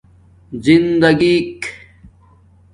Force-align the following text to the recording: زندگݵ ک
زندگݵ 0.63 1.37
ک 1.61 1.63